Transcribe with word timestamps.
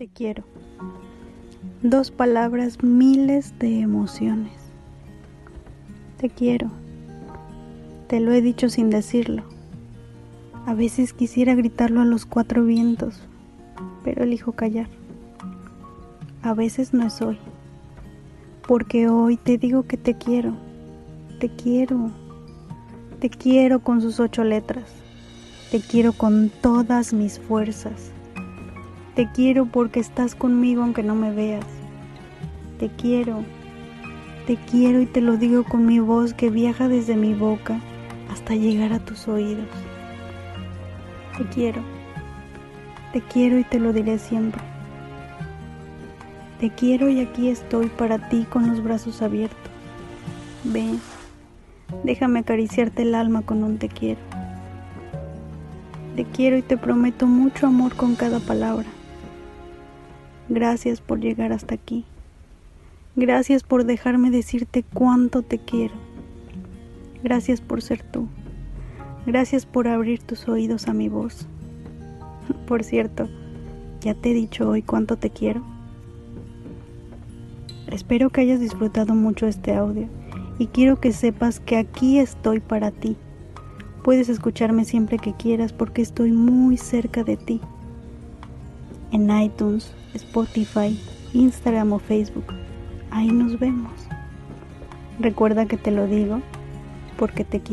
Te 0.00 0.08
quiero. 0.08 0.44
Dos 1.82 2.10
palabras, 2.10 2.82
miles 2.82 3.58
de 3.58 3.80
emociones. 3.80 4.54
Te 6.16 6.30
quiero. 6.30 6.70
Te 8.08 8.18
lo 8.20 8.32
he 8.32 8.40
dicho 8.40 8.70
sin 8.70 8.88
decirlo. 8.88 9.42
A 10.64 10.72
veces 10.72 11.12
quisiera 11.12 11.54
gritarlo 11.54 12.00
a 12.00 12.06
los 12.06 12.24
cuatro 12.24 12.64
vientos, 12.64 13.20
pero 14.02 14.24
elijo 14.24 14.52
callar. 14.52 14.88
A 16.40 16.54
veces 16.54 16.94
no 16.94 17.06
es 17.06 17.20
hoy, 17.20 17.36
porque 18.66 19.06
hoy 19.06 19.36
te 19.36 19.58
digo 19.58 19.82
que 19.82 19.98
te 19.98 20.14
quiero. 20.14 20.54
Te 21.40 21.50
quiero. 21.50 22.10
Te 23.18 23.28
quiero 23.28 23.80
con 23.80 24.00
sus 24.00 24.18
ocho 24.18 24.44
letras. 24.44 24.86
Te 25.70 25.78
quiero 25.78 26.14
con 26.14 26.50
todas 26.62 27.12
mis 27.12 27.38
fuerzas 27.38 28.12
te 29.14 29.28
quiero 29.32 29.66
porque 29.66 29.98
estás 29.98 30.36
conmigo 30.36 30.82
aunque 30.82 31.02
no 31.02 31.14
me 31.16 31.32
veas. 31.32 31.66
Te 32.78 32.88
quiero. 32.88 33.44
Te 34.46 34.56
quiero 34.56 35.00
y 35.00 35.06
te 35.06 35.20
lo 35.20 35.36
digo 35.36 35.64
con 35.64 35.84
mi 35.84 35.98
voz 35.98 36.32
que 36.32 36.48
viaja 36.48 36.88
desde 36.88 37.16
mi 37.16 37.34
boca 37.34 37.80
hasta 38.30 38.54
llegar 38.54 38.92
a 38.92 39.00
tus 39.00 39.26
oídos. 39.26 39.66
Te 41.36 41.44
quiero. 41.46 41.82
Te 43.12 43.20
quiero 43.20 43.58
y 43.58 43.64
te 43.64 43.80
lo 43.80 43.92
diré 43.92 44.18
siempre. 44.18 44.62
Te 46.60 46.70
quiero 46.70 47.08
y 47.08 47.20
aquí 47.20 47.48
estoy 47.48 47.88
para 47.88 48.28
ti 48.28 48.46
con 48.48 48.68
los 48.68 48.82
brazos 48.82 49.22
abiertos. 49.22 49.58
Ven, 50.62 51.00
déjame 52.04 52.40
acariciarte 52.40 53.02
el 53.02 53.16
alma 53.16 53.42
con 53.42 53.64
un 53.64 53.78
te 53.78 53.88
quiero. 53.88 54.20
Te 56.14 56.24
quiero 56.24 56.56
y 56.56 56.62
te 56.62 56.76
prometo 56.76 57.26
mucho 57.26 57.66
amor 57.66 57.96
con 57.96 58.14
cada 58.14 58.38
palabra. 58.40 58.86
Gracias 60.50 61.00
por 61.00 61.20
llegar 61.20 61.52
hasta 61.52 61.76
aquí. 61.76 62.04
Gracias 63.14 63.62
por 63.62 63.84
dejarme 63.84 64.32
decirte 64.32 64.82
cuánto 64.82 65.42
te 65.42 65.58
quiero. 65.58 65.94
Gracias 67.22 67.60
por 67.60 67.82
ser 67.82 68.02
tú. 68.02 68.26
Gracias 69.26 69.64
por 69.64 69.86
abrir 69.86 70.20
tus 70.20 70.48
oídos 70.48 70.88
a 70.88 70.92
mi 70.92 71.08
voz. 71.08 71.46
Por 72.66 72.82
cierto, 72.82 73.28
¿ya 74.00 74.14
te 74.14 74.32
he 74.32 74.34
dicho 74.34 74.68
hoy 74.68 74.82
cuánto 74.82 75.16
te 75.16 75.30
quiero? 75.30 75.62
Espero 77.86 78.30
que 78.30 78.40
hayas 78.40 78.58
disfrutado 78.58 79.14
mucho 79.14 79.46
este 79.46 79.72
audio 79.74 80.08
y 80.58 80.66
quiero 80.66 80.98
que 80.98 81.12
sepas 81.12 81.60
que 81.60 81.76
aquí 81.76 82.18
estoy 82.18 82.58
para 82.58 82.90
ti. 82.90 83.16
Puedes 84.02 84.28
escucharme 84.28 84.84
siempre 84.84 85.18
que 85.18 85.32
quieras 85.32 85.72
porque 85.72 86.02
estoy 86.02 86.32
muy 86.32 86.76
cerca 86.76 87.22
de 87.22 87.36
ti 87.36 87.60
en 89.12 89.30
iTunes, 89.30 89.92
Spotify, 90.14 90.98
Instagram 91.32 91.92
o 91.92 91.98
Facebook. 91.98 92.46
Ahí 93.10 93.28
nos 93.28 93.58
vemos. 93.58 93.92
Recuerda 95.18 95.66
que 95.66 95.76
te 95.76 95.90
lo 95.90 96.06
digo 96.06 96.40
porque 97.18 97.44
te 97.44 97.60
quiero. 97.60 97.70